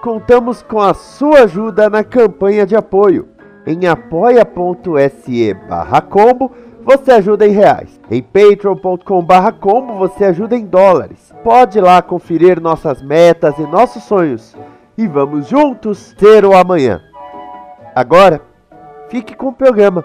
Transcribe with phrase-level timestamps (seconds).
[0.00, 3.28] contamos com a sua ajuda na campanha de apoio.
[3.66, 6.50] Em apoia.se barra combo
[6.82, 8.00] você ajuda em reais.
[8.10, 11.32] Em patreon.com barra combo você ajuda em dólares.
[11.44, 14.56] Pode lá conferir nossas metas e nossos sonhos.
[14.96, 17.00] E vamos juntos ter o amanhã.
[17.94, 18.40] Agora,
[19.08, 20.04] fique com o programa.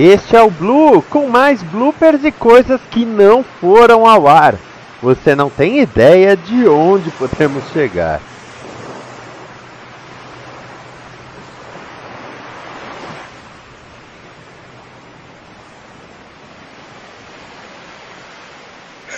[0.00, 4.54] Este é o Blue, com mais bloopers e coisas que não foram ao ar.
[5.02, 8.20] Você não tem ideia de onde podemos chegar.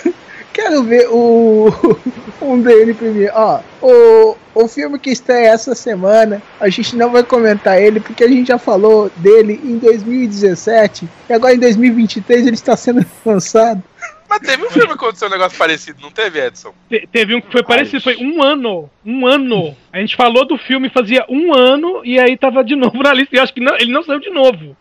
[0.51, 1.71] Quero ver o
[2.41, 3.31] um dele primeiro.
[3.35, 8.23] Ó, o, o filme que estreia essa semana, a gente não vai comentar ele porque
[8.23, 13.81] a gente já falou dele em 2017 e agora em 2023 ele está sendo lançado.
[14.29, 16.73] Mas teve um filme que aconteceu um negócio parecido, não teve, Edson?
[16.89, 18.89] Te- teve um que foi parecido, foi um ano.
[19.05, 19.75] Um ano.
[19.93, 23.35] A gente falou do filme fazia um ano e aí tava de novo na lista.
[23.35, 24.75] E eu acho que não, ele não saiu de novo.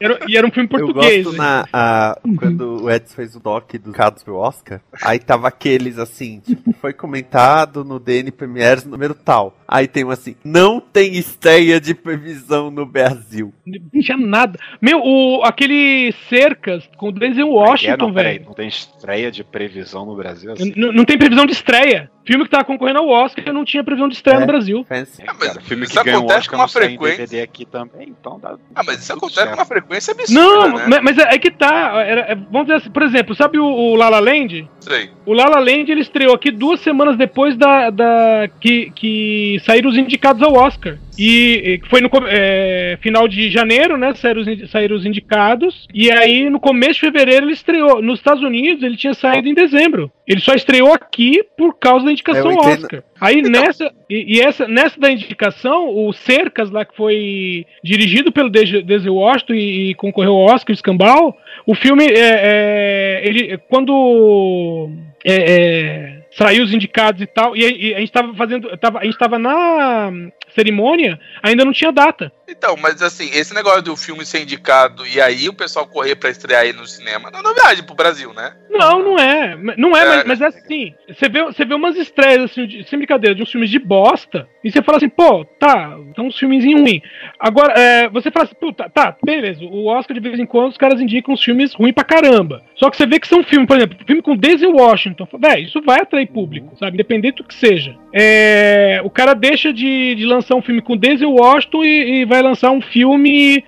[0.00, 1.18] Era- e era um filme português.
[1.18, 5.18] Eu gosto na, a- quando o Edson fez o doc dos cados pro Oscar, aí
[5.18, 9.56] tava aqueles assim, tipo, foi comentado no DN Premiers número tal.
[9.68, 13.52] Aí tem um assim, não tem estreia de previsão no Brasil.
[13.66, 14.58] Não tinha nada.
[14.80, 18.46] Meu, o, aquele Cercas com o Denzel É, Washington, não, peraí, velho.
[18.46, 20.72] não tem estreia de previsão no Brasil assim.
[20.74, 22.10] N- Não tem previsão de estreia.
[22.30, 24.40] Filme que tava concorrendo ao Oscar não tinha previsão de estreia É.
[24.40, 24.84] no Brasil.
[24.88, 25.20] Fancy.
[25.26, 27.16] Ah, mas Cara, filme que isso ganhou acontece Oscar com uma frequência.
[27.26, 28.54] DVD aqui também, então dá.
[28.72, 29.58] Ah, mas isso acontece com certo.
[29.58, 30.86] uma frequência absurda, Não, né?
[30.86, 32.00] ma- mas é, é que tá.
[32.04, 34.68] era- é, vamos dizer assim, por exemplo, sabe o, o La La Land?
[34.78, 35.10] Sei.
[35.26, 39.90] O La La Land ele estreou aqui duas semanas depois da, da que, que saíram
[39.90, 40.98] os indicados ao Oscar.
[41.22, 44.14] E, foi no é, final de janeiro, né?
[44.14, 45.86] Saíram os, saíram os indicados.
[45.92, 48.00] E aí, no começo de fevereiro, ele estreou.
[48.00, 50.10] Nos Estados Unidos, ele tinha saído em dezembro.
[50.26, 52.56] Ele só estreou aqui por causa da indicação.
[52.56, 53.02] Oscar.
[53.20, 53.92] Aí nessa.
[54.08, 59.54] E, e essa, nessa da indicação, o Cercas lá, que foi dirigido pelo Denzel Washington
[59.54, 64.90] e, e concorreu ao Oscar, Escambau, o filme é, é, ele quando
[65.24, 69.00] é, é, saiu os indicados e tal, e, a- e a gente tava fazendo, tava,
[69.00, 70.10] a gente tava na
[70.54, 72.32] cerimônia, ainda não tinha data.
[72.48, 76.30] Então, mas assim, esse negócio do filme ser indicado e aí o pessoal correr pra
[76.30, 78.52] estrear aí no cinema não é novidade pro Brasil, né?
[78.68, 80.06] Não, não é, não é, É.
[80.24, 83.42] mas, mas é assim, você vê, você vê umas estreias assim, de, sem brincadeira, de
[83.42, 87.02] uns filmes de bosta, e você fala assim, pô, tá, são uns filmezinhos ruins.
[87.38, 90.76] Agora, é, você fala assim, puta, tá, beleza, o Oscar de vez em quando os
[90.76, 92.62] caras indicam uns filmes ruins pra caramba.
[92.74, 95.80] Só que você vê que são filmes, por exemplo, filme com Denzel Washington, velho, isso
[95.82, 97.96] vai público, sabe, independente do que seja.
[98.12, 102.42] É, o cara deixa de, de lançar um filme com Denzel Washington e, e vai
[102.42, 103.64] lançar um filme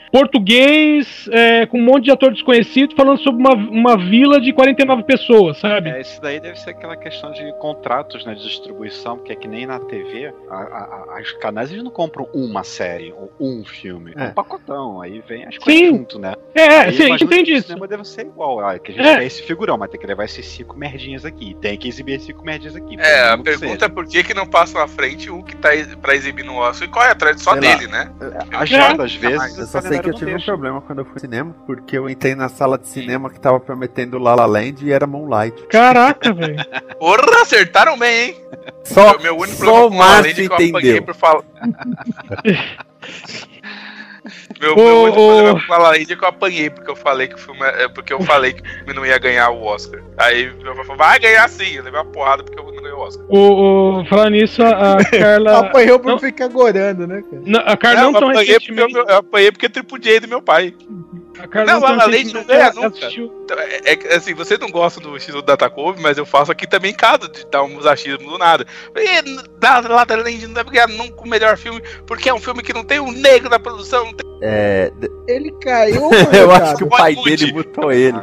[0.47, 5.05] português é, com um monte de ator desconhecido falando sobre uma, uma vila de 49
[5.05, 5.91] pessoas, sabe?
[5.91, 9.47] É, isso daí deve ser aquela questão de contratos né, de distribuição, porque é que
[9.49, 13.65] nem na TV, a, a, a, os canais eles não compram uma série ou um
[13.65, 14.29] filme, é, É.
[14.29, 15.89] um pacotão, aí vem as coisas Sim.
[15.97, 16.35] junto, né?
[16.55, 17.69] É, Aí sim, a gente entende o isso.
[17.69, 19.17] cinema deve ser igual, ah, que a gente É.
[19.19, 22.35] quer esse figurão, mas tem que levar esses cinco merdinhas aqui, tem que exibir esses
[22.43, 22.97] cinco merdinhas aqui.
[23.01, 23.89] É, a pergunta é seja.
[23.89, 25.71] por que, que não passa na frente um que tá
[26.01, 27.75] pra exibir no Oscar e corre atrás só Sei lá.
[27.77, 28.11] dele, né?
[28.53, 29.03] Às É.
[29.03, 30.47] às vezes, Eu só sei que eu tive um deixa.
[30.53, 33.59] problema quando eu fui ao cinema, porque eu entrei na sala de cinema que tava
[33.61, 35.67] prometendo La La Land e era Moonlight.
[35.69, 36.57] Caraca, velho.
[36.99, 38.37] Porra, acertaram bem, hein?
[38.85, 41.03] Só, meu único só problema o Márcio é que eu apanhei entendeu.
[41.05, 41.43] por falar.
[44.63, 45.13] Meu, meu ô.
[45.13, 47.61] problema com La La Land é que eu apanhei porque eu falei que o filme
[47.63, 50.01] é, porque eu falei que o filme não ia ganhar o Oscar.
[50.17, 51.75] Aí meu pai falou, vai ganhar sim.
[51.75, 53.27] Eu levei uma porrada porque eu não ganhei o Oscar.
[53.29, 55.59] O, o, falando nisso, a Carla.
[55.59, 56.19] Apanhou por não.
[56.21, 57.43] ficar gorando, né, cara?
[57.45, 59.11] não, a Carla Não, não, eu, tão apanhei porque eu, recentemente.
[59.11, 60.75] eu apanhei porque é Triple J do meu pai.
[61.41, 63.07] A Carla Não, não, La La Land recentemente não ganha nunca.
[63.11, 66.69] Então, é, é assim, você não gosta do X da Takobi, mas eu faço aqui
[66.69, 68.65] também em casa, de dar uns achismos do nada.
[68.95, 69.23] E
[69.61, 72.73] La La Land não deve ganhar nunca o melhor filme, porque é um filme que
[72.73, 74.93] não tem um negro na produção, não tem É,
[75.29, 78.19] Ele caiu, eu acho que o pai Pode dele mutou ele.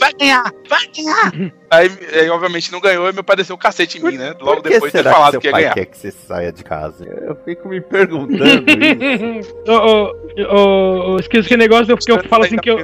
[0.00, 1.52] Vai ganhar, vai ganhar.
[1.70, 4.34] Aí, aí, obviamente, não ganhou e me pareceu um cacete em mim, né?
[4.40, 5.74] Logo Por que depois de ter será falado seu que ia pai ganhar.
[5.74, 7.04] quer que você saia de casa?
[7.04, 8.64] Eu fico me perguntando
[9.38, 9.54] isso.
[9.68, 12.78] Ô, ô, ô, ô, esqueci que negócio que eu falo assim que eu,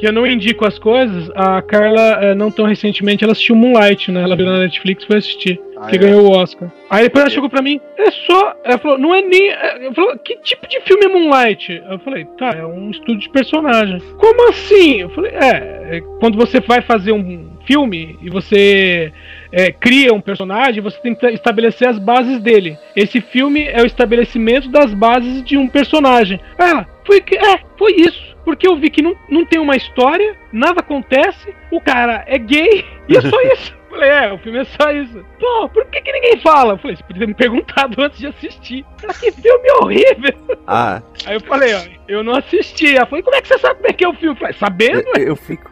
[0.00, 1.30] que eu não indico as coisas.
[1.34, 4.22] A Carla, eh, não tão recentemente, ela assistiu Moonlight, né?
[4.22, 5.60] Ela viu na Netflix e foi assistir.
[5.76, 5.98] Ah, que é.
[5.98, 6.70] ganhou o Oscar.
[6.88, 8.54] Aí depois ela chegou pra mim, é só.
[8.64, 9.48] Ela falou, não é nem.
[9.50, 11.82] Ela falou, que tipo de filme é Moonlight?
[11.88, 14.00] Eu falei, tá, é um estudo de personagem.
[14.18, 15.02] Como assim?
[15.02, 19.12] Eu falei, é, é quando você vai fazer um filme e você
[19.52, 22.78] é, cria um personagem, você tem que estabelecer as bases dele.
[22.96, 26.40] Esse filme é o estabelecimento das bases de um personagem.
[26.58, 27.36] Ela, foi que.
[27.36, 28.29] É, foi isso.
[28.44, 32.84] Porque eu vi que não, não tem uma história, nada acontece, o cara é gay
[33.08, 33.79] e é só isso.
[33.90, 35.24] Falei, é, o filme é só isso.
[35.40, 36.74] Pô, por que, que ninguém fala?
[36.74, 38.86] Eu falei, você podia ter me perguntado antes de assistir.
[39.02, 40.58] Ela, que filme horrível.
[40.66, 42.96] Ah, Aí eu falei, ó, eu não assisti.
[42.96, 44.34] Ela falou, como é que você sabe como é que é o filme?
[44.36, 45.02] Eu falei, sabendo?
[45.16, 45.70] eu, eu fico,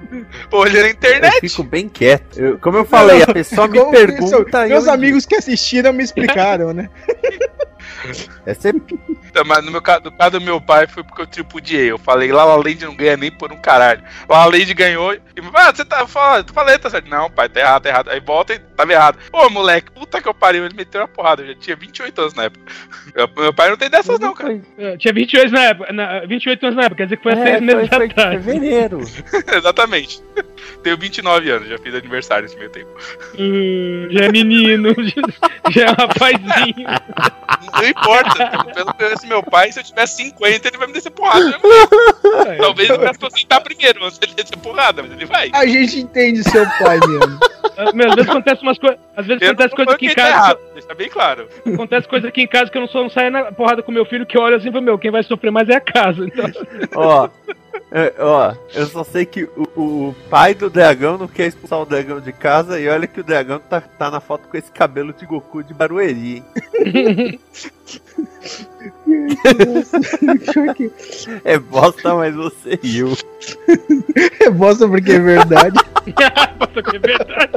[0.52, 1.40] Olha na eu internet.
[1.40, 2.38] fico bem quieto.
[2.40, 6.02] Eu- como eu falei, a pessoa me pergunta e Meus eu amigos que assistiram me
[6.02, 6.90] explicaram, né?
[8.46, 8.98] É sempre
[9.28, 11.90] Então, Mas no, meu, no caso do meu pai foi porque eu tripudiei.
[11.90, 14.02] Eu falei, La La Land não ganha nem por um caralho.
[14.28, 15.20] La La Land ganhou e.
[15.54, 17.08] Ah, você tá falando, tu falei, tá certo.
[17.08, 18.07] Não, pai, tá errado, tá errado.
[18.08, 19.18] Aí volta e tava errado.
[19.32, 20.64] Ô, moleque, puta que eu pariu.
[20.64, 21.42] Ele meteu uma porrada.
[21.42, 22.64] Eu já tinha 28 anos na época.
[23.14, 24.60] Meu, meu pai não tem dessas, não, cara.
[24.76, 27.36] Eu tinha 28 na época, na, 28 anos na época, quer dizer que foi há
[27.38, 28.44] É, seis foi, meses foi atrás.
[28.44, 29.00] fevereiro.
[29.56, 30.22] Exatamente.
[30.82, 32.88] Tenho 29 anos, já fiz aniversário nesse meio tempo.
[33.38, 34.94] Hum, já é menino,
[35.70, 36.86] já, é um rapazinho.
[37.74, 38.64] Não importa.
[38.74, 41.44] Pelo que eu conheço meu pai, se eu tiver 50, ele vai me descer porrada.
[41.44, 41.62] mesmo.
[42.58, 45.50] Talvez eu peça pra sentar primeiro, antes dele descer porrada, mas ele vai.
[45.54, 47.38] A gente entende seu pai mesmo.
[47.98, 48.98] Meu, às vezes acontece umas coisas.
[49.16, 50.30] Às vezes Eu acontece coisa aqui em tá casa.
[50.30, 51.48] errado, deixa bem claro.
[51.66, 54.04] Acontece coisa aqui em casa que eu não sou não saio na porrada com meu
[54.04, 56.24] filho, que eu olho assim e meu, quem vai sofrer mais é a casa.
[56.24, 56.44] Então,
[56.94, 57.28] Ó,
[57.90, 61.86] é, ó, eu só sei que o, o pai do dragão não quer expulsar o
[61.86, 65.12] dragão de casa e olha que o dragão tá, tá na foto com esse cabelo
[65.12, 67.40] de Goku de Barueri, hein?
[71.44, 73.16] É bosta, mas você riu.
[74.40, 75.78] É bosta porque é verdade.
[76.58, 77.52] Nossa, que é verdade.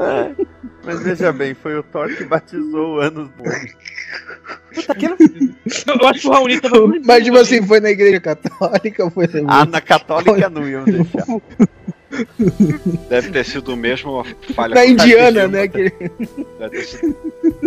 [0.84, 3.44] Mas veja bem, foi o Thor que batizou o Anos Bom.
[5.86, 6.86] Eu acho que o Raoni tava.
[7.04, 11.26] Mas tipo assim, foi na igreja católica, foi na Ah, na católica não iam deixar.
[13.08, 14.24] Deve ter sido o mesmo
[14.54, 15.68] falha Na indiana, né?
[15.68, 15.90] Que...
[16.58, 17.16] Deve ter, sido,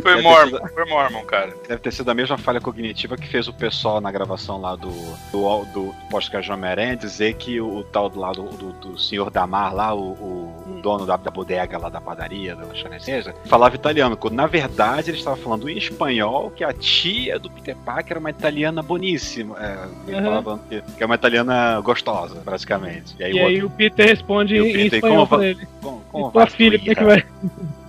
[0.01, 1.53] Foi Mormon, foi Mormon, cara.
[1.67, 4.91] deve ter sido a mesma falha cognitiva que fez o pessoal na gravação lá do,
[5.31, 9.73] do, do podcast Homem-Aranha dizer que o, o tal do lado do, do senhor Damar
[9.73, 13.09] lá, o, o dono da, da bodega lá da padaria, da lanchonete,
[13.45, 17.75] falava italiano, quando na verdade ele estava falando em espanhol que a tia do Peter
[17.85, 19.55] Parker era uma italiana boníssima.
[19.59, 20.23] É, ele Uhum.
[20.23, 23.15] falava que, que é uma italiana gostosa, praticamente.
[23.17, 23.67] E aí E o aí outro.
[23.67, 25.67] o Peter responde o em Peter, espanhol como pra ele.
[25.81, 27.23] Como, E como tua filha, como é que vai?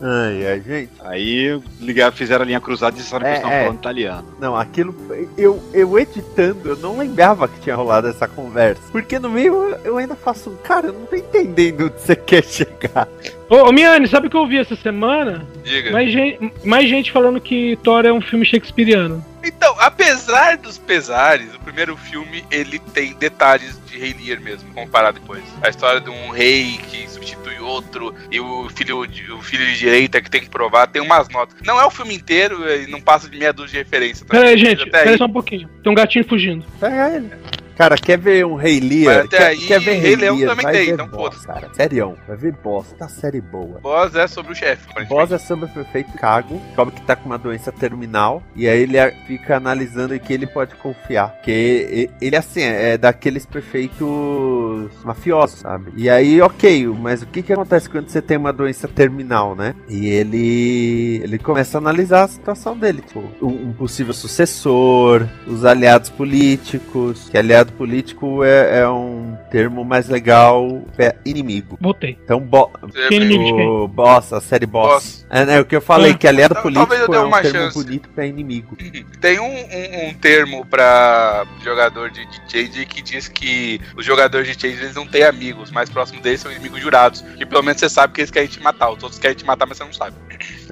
[0.00, 0.90] Ai, ai, gente.
[1.00, 3.62] Aí ligaram, fizeram a linha cruzada e disseram que É, eles estavam é.
[3.64, 4.26] falando italiano.
[4.40, 4.94] Não, aquilo.
[5.06, 8.82] foi- Eu, eu editando, eu não lembrava que tinha rolado essa conversa.
[8.90, 10.50] Porque no meio eu, eu ainda faço.
[10.50, 13.06] um, Cara, eu não tô entendendo onde você quer chegar.
[13.48, 15.46] Ô, ô Miane, sabe o que eu vi essa semana?
[15.62, 15.90] Diga.
[15.92, 19.24] Mais gente, mais gente falando que Thor é um filme shakespeariano.
[19.44, 25.20] Então, apesar dos pesares, o primeiro filme ele tem detalhes de Rei Lear mesmo, comparado
[25.20, 25.42] depois.
[25.62, 29.78] A história de um rei que substitui outro e o filho de, o filho de
[29.78, 31.56] direita que tem que provar, tem umas notas.
[31.64, 34.26] Não é o filme inteiro e não passa de meia dúzia de referência.
[34.26, 34.32] tá?
[34.32, 35.68] Pera aí, Mas gente, até pera aí aí, só um pouquinho.
[35.82, 36.64] Tem um gatinho fugindo.
[36.80, 37.30] Pega ele.
[37.76, 39.24] Cara, quer ver um Rei Lear?
[39.24, 41.70] Até quer, aí, quer ver Rei Leão também tem, então Boss, cara.
[41.74, 42.92] Serião, vai ver Boss.
[42.98, 43.80] Tá série boa.
[43.80, 44.86] Boss é sobre o chefe.
[45.08, 48.82] Boss é sobre o prefeito Cago, descobre que tá com uma doença terminal, e aí
[48.82, 51.30] ele fica analisando em que ele pode confiar.
[51.30, 55.92] Porque ele, assim, é daqueles prefeitos mafiosos, sabe?
[55.96, 59.74] E aí, ok, mas o que que acontece quando você tem uma doença terminal, né?
[59.88, 66.10] E ele ele começa a analisar a situação dele, tipo, um, possível sucessor, os aliados
[66.10, 71.76] políticos, que aliado político é, é um termo mais legal, é inimigo.
[71.80, 72.18] Botei.
[72.22, 74.92] Então, bo É, Que inimigo o Boss, a série Boss.
[74.92, 75.26] Boss.
[75.30, 76.14] É, né, o que eu falei, Ah.
[76.18, 77.82] que aliado Tal- político talvez eu dê é um uma termo chance.
[77.84, 78.76] bonito pra inimigo.
[79.20, 84.46] Tem um, um- um termo pra jogador de, de Change que diz que os jogadores
[84.46, 87.22] de Change eles não têm amigos, mais próximos deles são inimigos jurados.
[87.36, 88.90] Que pelo menos você sabe que eles querem te matar.
[88.90, 90.14] Os outros querem te matar, mas você não sabe.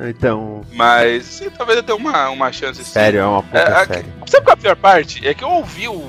[0.09, 2.91] Então, Mas sim, talvez eu tenha uma, uma chance sim.
[2.91, 4.07] sério, é uma puta É, a- série.
[4.27, 5.27] Sabe qual é a pior parte?
[5.27, 6.05] É que eu ouvi o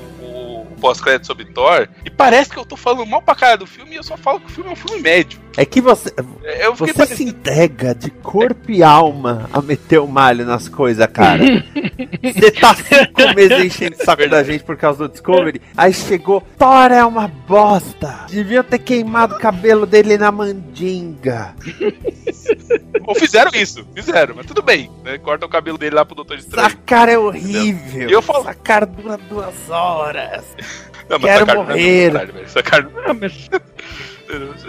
[0.84, 3.96] pós-crédito sobre Thor e parece que eu tô falando mal pra cara do filme e
[3.96, 5.40] eu só falo que o filme é um filme médio.
[5.56, 6.12] É que você,
[6.78, 11.42] você se entrega de corpo e alma a meter o malho nas coisas, cara.
[12.24, 15.60] Você tá cinco meses enchendo o saco da gente por causa do Discovery.
[15.76, 18.24] Aí chegou, Thor é uma bosta.
[18.28, 21.54] Devia ter queimado o cabelo dele na mandinga.
[23.06, 24.90] Ou fizeram isso, fizeram, mas tudo bem.
[25.04, 25.18] Né?
[25.18, 26.78] Corta o cabelo dele lá pro Doutor Essa Estranho.
[26.86, 28.08] cara é horrível.
[28.08, 30.44] E eu falo- Essa cara dura duas horas.
[31.08, 32.08] Não, quero essa cara não é morrer.
[32.08, 32.44] do caralho, velho.
[32.46, 33.50] Essa cara Ah, mas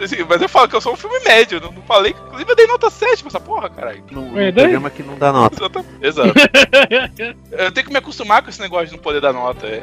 [0.03, 2.19] Assim, mas eu falo que eu sou um filme médio, não, não falei que.
[2.21, 4.03] Inclusive eu dei nota 7 pra essa porra, caralho.
[4.11, 5.55] Num, É, programa que não dá nota.
[5.55, 5.85] Exato.
[6.01, 6.33] Exato.
[7.51, 9.65] eu tenho que me acostumar com esse negócio de não poder dar nota.
[9.67, 9.81] É,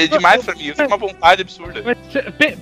[0.00, 1.82] é- é demais pra mim, eu tenho uma vontade absurda.
[1.84, 1.98] Mas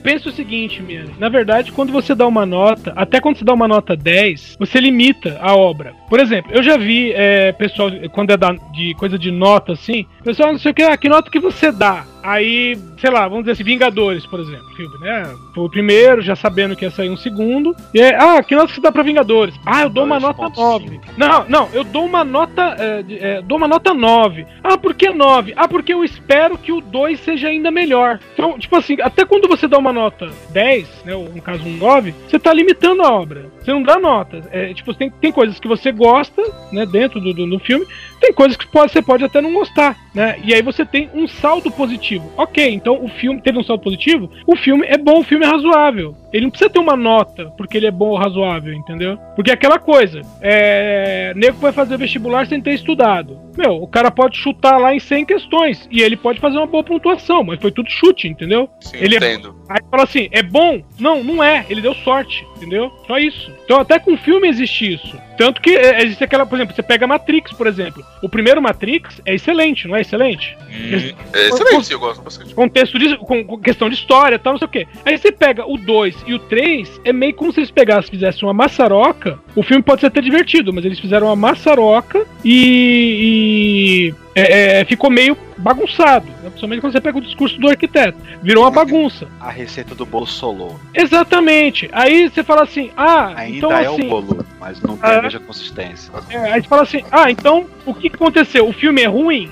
[0.03, 1.15] pensa o seguinte, Miane.
[1.19, 4.81] Na verdade, quando você dá uma nota, até quando você dá uma nota 10, você
[4.81, 5.95] limita a obra.
[6.09, 10.07] Por exemplo, eu já vi é, pessoal, quando é da- de coisa de nota assim,
[10.25, 12.05] pessoal, não sei o que, ah, que nota que você dá?
[12.22, 15.34] Aí, sei lá, vamos dizer assim, Vingadores, por exemplo, filme, né?
[15.54, 17.75] Foi o primeiro, já sabendo que ia sair um segundo.
[17.92, 19.54] E aí, ah, que nota você dá pra Vingadores?
[19.64, 20.56] Ah, eu dou uma nota 2.5.
[20.56, 21.00] 9.
[21.16, 22.76] Não, não, eu dou uma nota.
[22.78, 24.46] é, é, dou uma nota 9.
[24.62, 25.52] Ah, por que 9?
[25.56, 28.20] Ah, porque eu espero que o 2 seja ainda melhor.
[28.34, 31.14] Então, tipo assim, até quando você dá uma nota 10, né?
[31.14, 33.46] Ou no caso um 9, você tá limitando a obra.
[33.68, 34.42] Você não dá nota.
[34.50, 37.87] É, tipo, tem, tem coisas que você gosta, né, dentro do, do, do filme,
[38.18, 40.40] tem coisas que pode, você pode até não gostar, né?
[40.42, 42.08] E aí você tem um saldo positivo.
[42.37, 45.49] Ok, então o filme teve um saldo positivo, o filme é bom, o filme é
[45.49, 46.15] razoável.
[46.33, 49.17] Ele não precisa ter uma nota porque ele é bom ou razoável, entendeu?
[49.35, 51.33] Porque é aquela coisa, é.
[51.37, 53.38] Nego vai fazer vestibular sem ter estudado.
[53.57, 56.85] Meu, o cara pode chutar lá em 100 questões e ele pode fazer uma boa
[56.85, 58.69] pontuação, mas foi tudo chute, entendeu?
[58.81, 59.55] Sim, Ele é- entendo.
[59.68, 60.82] Aí fala assim, é bom?
[60.98, 61.66] Não, não é.
[61.68, 62.90] Ele deu sorte, entendeu?
[63.06, 63.52] Só isso.
[63.64, 65.18] Então até com filme existe isso.
[65.37, 68.04] Tanto que é, existe aquela, por exemplo, você pega Matrix, por exemplo.
[68.22, 70.56] O primeiro Matrix é excelente, não é excelente?
[70.68, 72.54] Hum, é excelente, eu gosto bastante.
[72.54, 73.16] Contexto de.
[73.18, 74.88] Com, com questão de história e tal, não sei o quê.
[75.04, 78.48] Aí você pega o 2 e o 3, é meio como se eles pegassem fizessem
[78.48, 79.38] uma maçaroca.
[79.54, 84.12] O filme pode ser até divertido, mas eles fizeram uma maçaroca e.
[84.14, 86.26] e é, é, ficou meio bagunçado.
[86.26, 86.35] Né?
[86.50, 88.18] Principalmente quando você pega o discurso do arquiteto.
[88.42, 89.28] Virou uma bagunça.
[89.40, 90.78] A receita do bolo solou.
[90.95, 91.88] Exatamente.
[91.92, 94.07] Aí você fala assim, ah, Ainda então é assim.
[94.07, 95.18] o bolo, mas não tem Ah.
[95.18, 96.12] a mesma consistência.
[96.30, 98.68] é, aí você fala assim, ah, então o que que aconteceu?
[98.68, 99.50] O filme é ruim?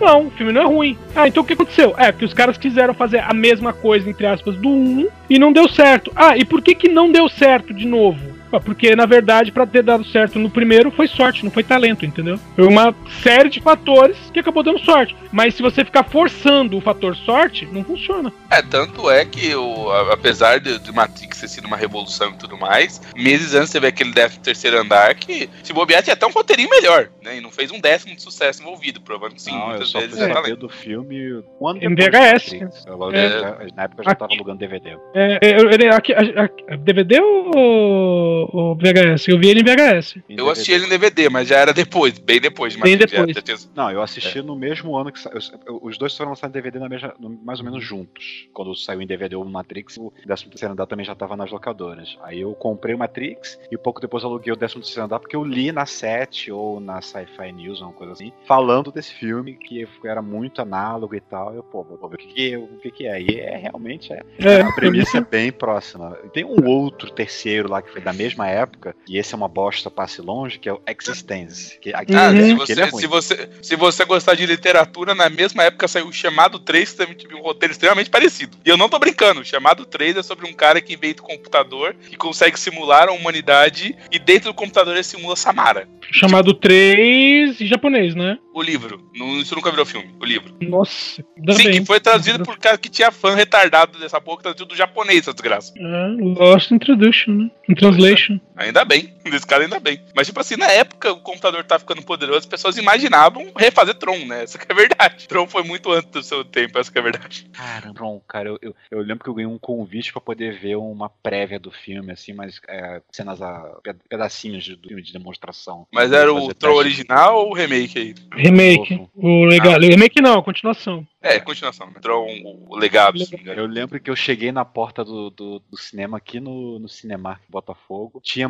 [0.00, 0.98] Não, o filme não é ruim.
[1.14, 1.94] Ah, então o que aconteceu?
[1.96, 5.52] É, que os caras quiseram fazer a mesma coisa, entre aspas, do 1 e não
[5.52, 6.10] deu certo.
[6.16, 8.18] Ah, e por que que não deu certo de novo?
[8.60, 12.38] Porque, na verdade, pra ter dado certo no primeiro foi sorte, não foi talento, entendeu?
[12.54, 15.16] Foi uma série de fatores que acabou dando sorte.
[15.30, 18.32] Mas se você ficar forçando o fator sorte, não funciona.
[18.50, 22.34] É, tanto é que, o, a- apesar de, de Matrix ter sido uma revolução e
[22.34, 26.26] tudo mais, meses antes você vê aquele décimo terceiro andar que, se bobear, tinha até
[26.26, 27.38] um roteirinho melhor, né?
[27.38, 30.14] E não fez um décimo de sucesso envolvido, provavelmente sim, não, eu muitas só vezes
[30.16, 30.60] fui é saber talento.
[30.60, 32.52] do filme um ano Em VHS.
[32.52, 32.84] Matrix.
[32.86, 33.28] Eu, É.
[33.40, 34.96] já- na época eu já tava Aqui- alugando DVD.
[35.14, 39.28] É, eu- ele- aqui- a- a- DVD ou, ou VHS?
[39.28, 40.16] Eu vi ele em VHS.
[40.28, 43.34] Em Eu assisti ele em DVD, mas já era depois, bem depois de Bem depois.
[43.34, 45.30] já tinha- Não, eu assisti no mesmo ano que sa...
[45.30, 48.48] eu- eu- os dois foram lançados em DVD na mesma, no- mais ou menos juntos.
[48.52, 52.16] Quando saiu em DVD o Matrix, o 13 andar também já tava nas locadoras.
[52.22, 55.70] Aí eu comprei o Matrix e pouco depois aluguei o 13 andar porque eu li
[55.72, 60.60] na 7 ou na Sci-Fi News, uma coisa assim, falando desse filme que era muito
[60.62, 61.54] análogo e tal.
[61.54, 63.20] Eu, pô, vou ver o que, que, o que, que é.
[63.20, 64.22] E é realmente é.
[64.38, 66.10] É, A premissa é bem próxima.
[66.32, 69.90] Tem um outro terceiro lá que foi da mesma época, e esse é uma bosta
[69.90, 71.78] passe longe, que é o Existence.
[71.80, 72.62] Que, aquele, Ah, se, Uhum.
[72.62, 76.12] aquele você, é se, você, se você gostar de literatura, na mesma época saiu o
[76.12, 78.56] Chamado 3, que também teve um roteiro extremamente parecido.
[78.64, 81.22] E eu não tô brincando, o Chamado 3 é sobre um cara que veio do
[81.22, 85.88] computador e consegue simular a humanidade, e dentro do computador ele simula Samara.
[86.10, 88.38] chamado 3 em japonês, né?
[88.54, 89.00] O livro.
[89.14, 90.52] Não- isso nunca virou filme, o livro.
[90.60, 91.22] Nossa,
[91.52, 91.70] Sim, bem.
[91.80, 95.20] que foi traduzido por cara que tinha fã retardado dessa porra, que traduziu do japonês,
[95.20, 95.72] essa desgraça.
[95.76, 96.08] É,
[96.38, 97.50] Lost Introduction, né?
[97.68, 98.21] In Translation.
[98.56, 100.00] Ainda bem, desse cara ainda bem.
[100.14, 104.24] Mas, tipo assim, na época o computador tá ficando poderoso, as pessoas imaginavam refazer Tron,
[104.26, 104.42] né?
[104.44, 105.26] Essa que é a verdade.
[105.28, 107.46] Tron foi muito antes do seu tempo, essa que é a verdade.
[107.52, 110.76] Caramba, bom, cara, eu, eu, eu lembro que eu ganhei um convite pra poder ver
[110.76, 115.12] uma prévia do filme, assim, mas é, cenas, a, pe- pedacinhos de- do filme de
[115.12, 115.86] demonstração.
[115.92, 116.78] Mas era o Tron teste.
[116.78, 118.14] original ou o remake aí?
[118.34, 119.00] Remake.
[119.14, 119.78] O legal.
[119.80, 121.06] Remake não, a continuação.
[121.22, 121.94] É, continuação, né?
[122.00, 123.60] Tron, o, o legado, se não me engano.
[123.60, 127.40] Eu lembro que eu cheguei na porta do, do, do cinema aqui no, no Cinemark
[127.48, 128.20] Botafogo.
[128.22, 128.48] Tinha,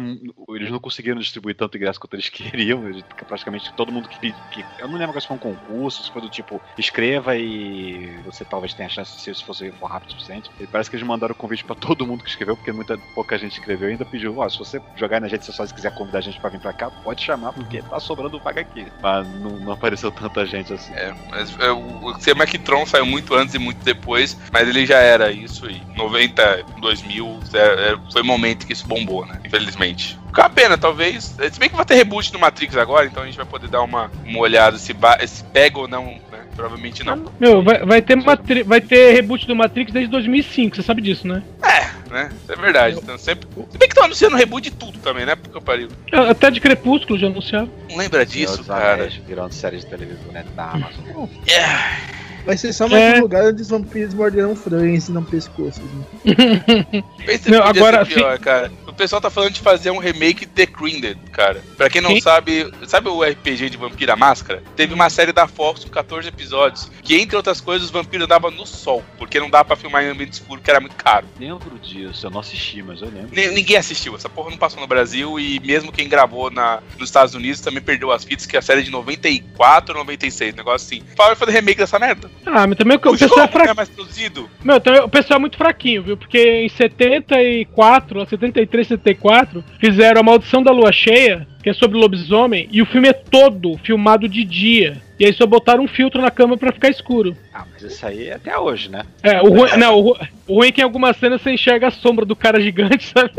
[0.51, 2.89] eles não conseguiram distribuir tanto ingresso quanto eles queriam.
[2.89, 4.35] eles- praticamente todo mundo queria.
[4.51, 8.45] Que, eu não lembro se foi um concurso, se foi do tipo, escreva e você
[8.45, 10.51] talvez tenha chance se se você for rápido o suficiente.
[10.61, 13.37] E parece que eles mandaram o convite pra todo mundo que escreveu, porque muita pouca
[13.39, 16.19] gente escreveu e ainda pediu, ó, se você jogar nas redes sociais e quiser convidar
[16.19, 18.87] a gente pra vir pra cá, pode chamar, porque tá sobrando vaga aqui.
[19.03, 20.93] Mas não, não apareceu tanta gente assim.
[20.95, 24.37] É, mas é, o, o tema é que Tron saiu muito antes e muito depois,
[24.53, 28.87] mas ele já era isso e 90, 2000, é, é, foi o momento que isso
[28.87, 29.41] bombou, né?
[29.45, 30.19] Infelizmente.
[30.29, 31.37] Fica uma pena, talvez.
[31.53, 33.83] Se bem que vai ter reboot no Matrix agora, então a gente vai poder dar
[33.83, 34.95] uma, uma olhada se,
[35.27, 36.47] se pega ou não, né?
[36.55, 37.31] Provavelmente não.
[37.39, 41.27] Meu, vai, vai, ter Matri vai ter reboot do Matrix desde 2005, você sabe disso,
[41.27, 41.43] né?
[41.63, 42.31] É, né?
[42.43, 42.99] Isso é verdade.
[43.03, 43.47] Então, sempre...
[43.71, 45.35] Se bem que estão anunciando reboot de tudo também, né?
[45.35, 45.89] Porque eu pariu.
[46.13, 47.71] Até de Crepúsculo já anunciaram.
[47.91, 49.09] Não lembra disso, cara?
[49.27, 51.29] Virando série de televisão né, da Amazon.
[51.47, 52.22] É.
[52.45, 53.19] Vai ser só mais é.
[53.19, 55.83] um lugar onde os vampiros morderão frãs e não pescoços.
[56.25, 57.05] Né?
[57.49, 58.71] não, agora, pior, cara.
[58.87, 61.63] O pessoal tá falando de fazer um remake de The Grinded, cara.
[61.77, 62.21] Pra quem não quem?
[62.21, 64.63] sabe, sabe o RPG de Vampira Máscara?
[64.77, 68.51] Teve uma série da Fox com 14 episódios, que entre outras coisas os vampiros andavam
[68.51, 71.27] no sol, porque não dava pra filmar em ambiente escuro, que era muito caro.
[71.41, 73.31] Lembro disso, eu não assisti, mas eu lembro.
[73.55, 77.35] ninguém assistiu, essa porra não passou no Brasil e mesmo quem gravou na, nos Estados
[77.35, 81.03] Unidos também perdeu as fitas, que é a série de 94, 96, negócio assim.
[81.17, 82.31] Fala fazer remake dessa merda.
[82.45, 83.71] Ah, mas também o, o pessoal é.
[83.71, 84.51] É mais produzido.
[84.63, 86.17] Meu, também o pessoal é muito fraquinho, viu?
[86.17, 91.99] Porque em 74 ou 73 1964, fizeram A Maldição da Lua Cheia, que é sobre
[91.99, 95.01] lobisomem, e o filme é todo filmado de dia.
[95.19, 97.37] E aí só botaram um filtro na câmera para ficar escuro.
[97.53, 99.05] Ah, mas isso aí é até hoje, né?
[99.23, 100.17] É, o ruim, não, o,
[100.47, 103.33] o ruim é que em algumas cenas você enxerga a sombra do cara gigante, sabe?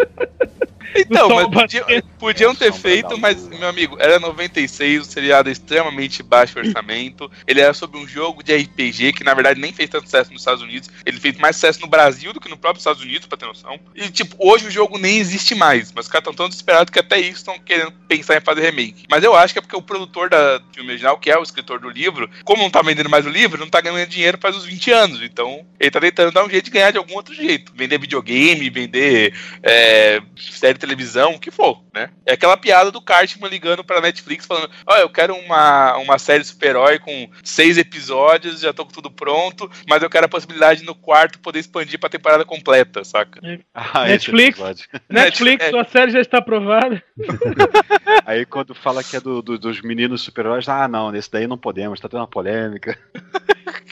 [0.96, 1.86] Então, mas podiam,
[2.20, 7.32] podiam ter feito, mas, meu amigo, era 96, o seriado é extremamente baixo orçamento.
[7.48, 10.41] Ele era sobre um jogo de RPG que, na verdade, nem fez tanto sucesso nos
[10.41, 10.89] Estados Unidos.
[11.05, 13.79] Ele fez mais sucesso no Brasil do que no próprio Estados Unidos, pra ter noção.
[13.96, 15.91] E, tipo, hoje o jogo nem existe mais.
[15.91, 19.05] Mas os caras estão tão desesperados que até isso estão querendo pensar em fazer remake.
[19.10, 21.79] Mas eu acho que é porque o produtor da filme original, que é o escritor
[21.79, 24.65] do livro, como não tá vendendo mais o livro, não tá ganhando dinheiro faz uns
[24.65, 25.22] 20 anos.
[25.22, 27.72] Então, ele tá tentando dar um jeito de ganhar de algum outro jeito.
[27.75, 32.10] Vender videogame, vender é, série de televisão, o que for, né?
[32.25, 36.17] É aquela piada do Cartman ligando pra Netflix falando: Ó, oh, eu quero uma, uma
[36.17, 40.83] série super-herói com seis episódios, já tô com tudo pronto, mas eu quero a possibilidade
[40.83, 43.41] no quarto poder expandir pra temporada completa, saca?
[43.75, 44.60] Ah, Netflix,
[45.10, 45.69] Netflix, é.
[45.69, 47.03] sua série já está aprovada.
[48.25, 51.57] Aí quando fala que é do, do, dos meninos super-heróis, ah, não, nesse daí não
[51.57, 52.98] podemos, tá tendo uma polêmica.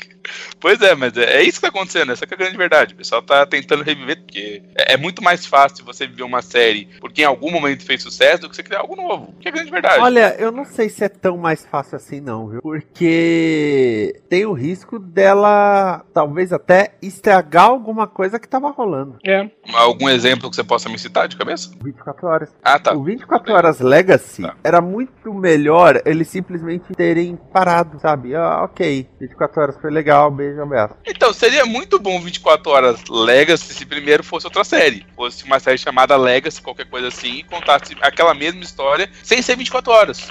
[0.01, 0.17] like
[0.59, 2.93] Pois é, mas é, é, isso que tá acontecendo, essa é a grande verdade.
[2.93, 6.89] O pessoal tá tentando reviver, porque é, é, muito mais fácil você viver uma série
[6.99, 9.53] porque em algum momento fez sucesso do que você criar algo novo, que é a
[9.53, 9.99] grande verdade.
[9.99, 12.61] Olha, eu não sei se é tão mais fácil assim não, viu?
[12.61, 19.17] Porque tem o risco dela talvez até estragar alguma coisa que tava rolando.
[19.25, 19.49] É.
[19.73, 21.71] Algum exemplo que você possa me citar de cabeça?
[21.83, 22.55] 24 horas.
[22.63, 22.93] Ah, tá.
[22.93, 24.55] O 24 horas Legacy tá.
[24.63, 28.35] era muito melhor eles simplesmente terem parado, sabe?
[28.35, 30.95] Ah, ok, 24 horas foi legal, beijo, abraço.
[31.05, 35.05] Então, seria muito bom 24 horas Legacy se primeiro fosse outra série.
[35.15, 39.55] Fosse uma série chamada Legacy, qualquer coisa assim, e contasse aquela mesma história sem ser
[39.55, 40.29] 24 horas.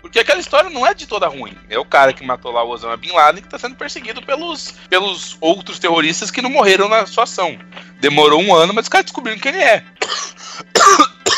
[0.00, 1.54] Porque aquela história não é de toda ruim.
[1.68, 4.72] É o cara que matou lá o Osama Bin Laden que está sendo perseguido pelos,
[4.88, 7.58] pelos outros terroristas que não morreram na sua ação.
[8.00, 9.84] Demorou um ano, mas os caras descobriram quem ele é.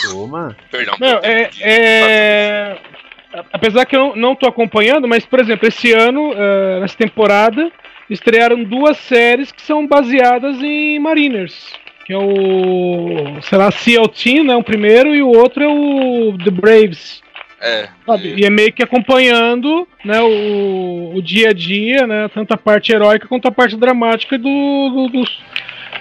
[0.09, 0.57] Toma.
[0.71, 0.97] Perdão.
[1.01, 2.79] Não, é, é...
[3.53, 7.71] Apesar que eu não estou acompanhando, mas, por exemplo, esse ano, uh, nessa temporada,
[8.09, 11.73] estrearam duas séries que são baseadas em Mariners.
[12.05, 13.41] Que é o.
[13.43, 14.57] Sei lá, Seal Team, né?
[14.57, 17.23] O primeiro, e o outro é o The Braves.
[17.61, 17.89] É.
[18.25, 22.29] E é meio que acompanhando né, o, o dia a dia, né?
[22.29, 25.43] Tanto a parte heróica quanto a parte dramática do, do dos,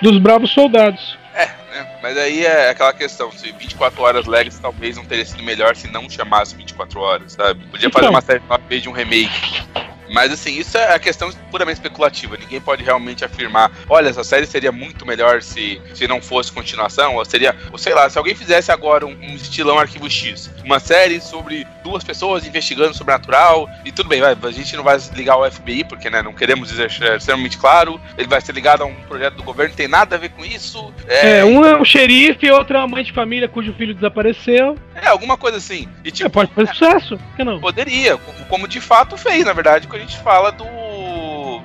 [0.01, 1.18] dos bravos soldados.
[1.33, 1.99] É, né?
[2.01, 5.87] Mas aí é aquela questão, se 24 horas Legacy talvez não teria sido melhor se
[5.87, 7.63] não chamasse 24 horas, sabe?
[7.67, 9.63] Podia fazer então, uma série de um remake.
[10.09, 12.37] Mas assim, isso é a questão puramente especulativa.
[12.37, 17.15] Ninguém pode realmente afirmar, olha, essa série seria muito melhor se, se não fosse continuação,
[17.15, 20.79] ou seria, ou sei lá, se alguém fizesse agora um, um estilão Arquivo X, uma
[20.79, 25.33] série sobre duas pessoas investigando sobrenatural, e tudo bem, vai, a gente não vai ligar
[25.33, 28.85] ao FBI, porque né, não queremos dizer é extremamente claro, ele vai ser ligado a
[28.85, 30.93] um projeto do governo, não tem nada a ver com isso.
[31.07, 33.93] É, é um é um xerife e outro é uma mãe de família cujo filho
[33.93, 34.77] desapareceu.
[34.95, 35.87] É, alguma coisa assim.
[36.03, 37.59] E, tipo, é, pode fazer sucesso, por que não?
[37.59, 38.17] Poderia,
[38.49, 40.65] como de fato fez, na verdade, quando a gente fala do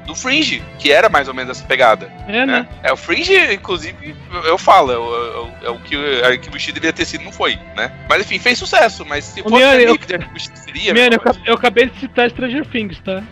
[0.05, 2.11] do Fringe, que era mais ou menos essa pegada.
[2.27, 2.47] É, né?
[2.47, 2.69] né?
[2.83, 4.93] É, o Fringe, inclusive, eu falo,
[5.35, 7.91] é o, é o que o Arquivo X deveria ter sido, não foi, né?
[8.09, 10.95] Mas enfim, fez sucesso, mas se fosse Miane, eu, de Arquivo X seria...
[10.95, 13.23] Miane, eu, eu, acabei de citar Stranger Things, tá?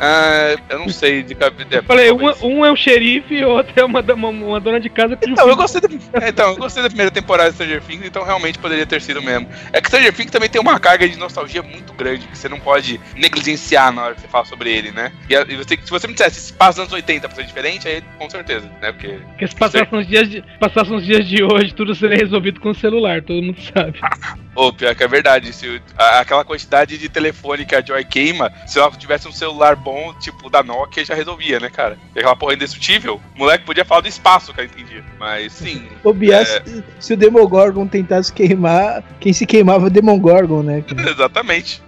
[0.00, 1.80] Ah, eu não sei de cabeça.
[1.84, 4.90] Falei, um, um, é o xerife e o outro é uma, uma, uma dona de
[4.90, 5.88] casa que então, eu gostei da,
[6.20, 9.22] é, então, eu gostei da primeira temporada de Stranger Things, então realmente poderia ter sido
[9.22, 9.48] mesmo.
[9.72, 12.58] É que Stranger Things também tem uma carga de nostalgia muito grande, que você não
[12.58, 15.12] pode negligenciar na hora que você fala sobre ele, né?
[15.30, 17.86] E, e você, se você me dissesse, se passa nos anos 80 pra ser diferente,
[17.86, 18.90] aí com certeza, né?
[18.90, 19.20] Porque.
[19.28, 22.70] Porque se passasse uns dias de, passasse uns dias de hoje, tudo seria resolvido com
[22.70, 23.98] o celular, todo mundo sabe.
[24.54, 25.50] Ô, pior que é verdade.
[25.52, 29.74] Se, a- aquela quantidade de telefone que a Joy queima, se ela tivesse um celular
[29.74, 31.96] bom, tipo da Nokia, já resolvia, né, cara?
[32.14, 35.02] E aquela porra indestrutível, o moleque podia falar do espaço, eu entendia.
[35.18, 35.86] Mas sim.
[36.04, 36.62] O Bias, É.
[37.00, 40.82] se o Demogorgon tentasse queimar, quem se queimava é o Demogorgon, né?
[40.86, 41.00] cara?
[41.10, 41.82] Exatamente.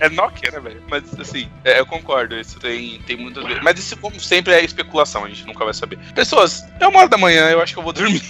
[0.00, 0.80] é Nokia, né, velho?
[0.88, 3.62] Mas assim, é, eu concordo, isso tem, tem muitas vezes.
[3.64, 5.98] Mas isso, como sempre, é especulação, a gente nunca vai saber.
[6.14, 8.22] Pessoas, é uma hora da manhã, eu acho que eu vou dormir.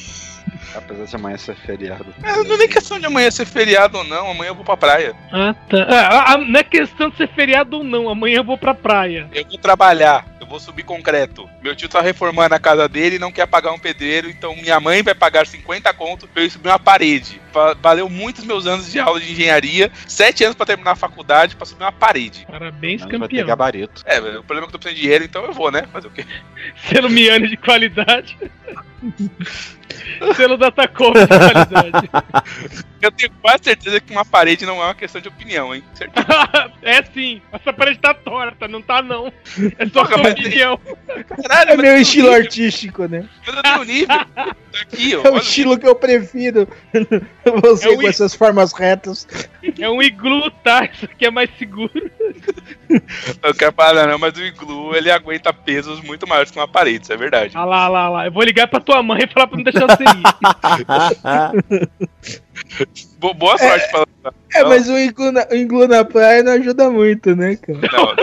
[0.74, 2.06] Apesar de amanhã ser feriado.
[2.22, 4.76] É, não é nem questão de amanhã ser feriado ou não, amanhã eu vou pra
[4.76, 5.14] praia.
[5.32, 5.86] Ah, tá.
[6.26, 8.08] Ah, não é questão de ser feriado ou não.
[8.08, 9.28] Amanhã eu vou pra praia.
[9.32, 11.48] Eu vou trabalhar, eu vou subir concreto.
[11.62, 14.78] Meu tio tá reformando a casa dele e não quer pagar um pedreiro, então minha
[14.78, 17.40] mãe vai pagar 50 conto pra eu subir uma parede.
[17.52, 21.56] Va- Valeu muitos meus anos de aula de engenharia, sete anos pra terminar a faculdade,
[21.56, 22.46] pra subir uma parede.
[22.50, 23.46] Parabéns, Mas vai ter campeão.
[23.46, 24.02] gabarito.
[24.06, 25.84] É, o problema é que eu tô precisando de dinheiro, então eu vou, né?
[25.92, 26.24] Fazer o quê?
[26.88, 28.36] Selo Miane de qualidade.
[30.36, 32.10] Selo Datacom de qualidade.
[33.00, 35.82] Eu tenho quase certeza que uma parede não é uma questão de opinião, hein?
[36.82, 37.40] É sim.
[37.52, 39.32] Essa parede tá torta, não tá não.
[39.78, 40.78] É só Porra, opinião.
[41.42, 43.24] Caralho, É meu eu estilo nível, artístico, né?
[43.46, 44.06] Mas eu tenho nível.
[44.34, 45.22] Tá aqui, ó.
[45.22, 46.68] É o estilo que eu prefiro.
[47.62, 49.26] Você É o com essas formas retas.
[49.78, 50.84] É um iglu, tá?
[50.92, 51.90] Isso aqui é mais seguro.
[53.42, 57.04] Eu quero falar, não, mas o iglu ele aguenta pesos muito maiores que uma parede,
[57.04, 57.52] isso é verdade.
[57.54, 58.26] Ah lá, lá, lá.
[58.26, 60.22] Eu vou ligar pra tua mãe e falar pra não deixar você ir.
[63.18, 64.04] Bo- boa sorte pra
[64.54, 67.78] É, mas o iglu, na, o iglu na praia não ajuda muito, né, cara?
[67.92, 68.14] Não.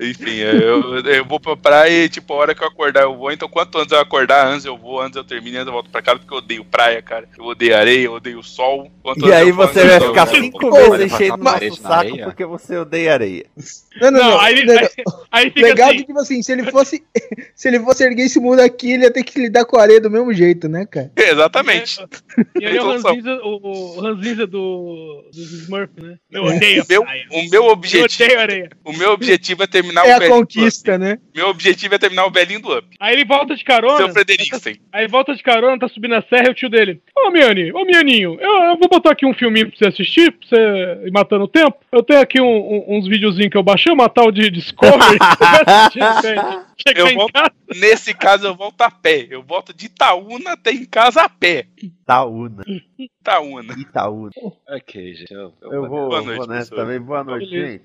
[0.00, 3.30] Enfim, eu, eu vou pra praia e, tipo, a hora que eu acordar eu vou.
[3.30, 6.02] Então, quanto antes eu acordar, antes eu vou, antes eu termino, antes eu volto pra
[6.02, 7.28] casa, porque eu odeio praia, cara.
[7.38, 8.90] Eu odeio areia, eu odeio sol.
[9.02, 12.24] Quanto E aí eu você vai eu ficar cinco meses enchendo passar nosso saco areia?
[12.24, 13.46] porque você odeia areia.
[14.00, 14.40] Não, não, Não, não.
[14.40, 14.88] aí, Não, aí,
[15.30, 15.98] aí fica Legal assim.
[15.98, 17.04] que, tipo assim, se ele fosse.
[17.54, 20.00] se ele fosse erguer esse mundo aqui, ele ia ter que lidar com a areia
[20.00, 21.12] do mesmo jeito, né, cara?
[21.16, 22.04] Exatamente.
[22.60, 22.88] E aí é o.
[22.88, 26.16] Ranzinza, o, o Ranzinza do, dos Smurfs, né?
[26.32, 28.24] Eu odeio O meu, o meu Eu objetivo.
[28.24, 28.68] odeio areia.
[28.84, 31.18] O meu objetivo é terminar É o a conquista, né?
[31.34, 32.86] Meu objetivo é terminar o velhinho do Up.
[33.00, 33.96] Aí ele volta de carona.
[33.98, 34.80] Seu Frederiksen.
[34.92, 37.00] Aí volta de carona, tá subindo a serra e o tio dele.
[37.16, 40.48] Ô, Miane, ô, Mianinho, eu, eu vou botar aqui um filminho pra você assistir, pra
[40.48, 41.76] você ir matando o tempo.
[41.92, 45.18] Eu tenho aqui um- um- uns videozinhos que eu baixei, uma tal de Discovery.
[46.96, 47.50] Eu em volto- casa.
[47.76, 49.26] Nesse caso, eu volto a pé.
[49.30, 51.66] Eu volto de Itaúna até em casa a pé.
[51.82, 52.62] Itaúna.
[52.98, 53.74] Itaúna.
[53.78, 54.30] Itaúna.
[54.68, 55.32] Ok, gente.
[55.32, 56.80] Eu, eu Eu vou, Boa vou noite, nessa pessoal.
[56.86, 57.00] também.
[57.00, 57.72] Boa noite, Beleza.
[57.72, 57.84] gente.